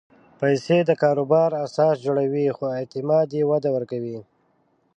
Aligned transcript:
پېسې 0.39 0.77
د 0.85 0.91
کاروبار 1.03 1.49
اساس 1.65 1.95
جوړوي، 2.05 2.45
خو 2.57 2.65
اعتماد 2.79 3.27
یې 3.37 3.43
وده 3.51 3.69
ورکوي. 3.75 4.17